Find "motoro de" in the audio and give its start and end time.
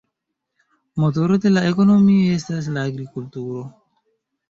1.03-1.53